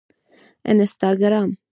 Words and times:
انسټاګرام 0.69 1.49